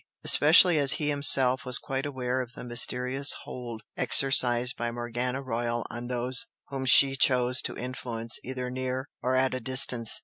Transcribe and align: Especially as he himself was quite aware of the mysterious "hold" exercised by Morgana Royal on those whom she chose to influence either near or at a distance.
Especially 0.23 0.79
as 0.79 0.93
he 0.93 1.09
himself 1.09 1.63
was 1.63 1.77
quite 1.77 2.07
aware 2.07 2.41
of 2.41 2.53
the 2.53 2.63
mysterious 2.63 3.33
"hold" 3.43 3.83
exercised 3.95 4.75
by 4.75 4.89
Morgana 4.89 5.43
Royal 5.43 5.85
on 5.91 6.07
those 6.07 6.47
whom 6.69 6.85
she 6.85 7.15
chose 7.15 7.61
to 7.61 7.77
influence 7.77 8.39
either 8.43 8.71
near 8.71 9.09
or 9.21 9.35
at 9.35 9.53
a 9.53 9.59
distance. 9.59 10.19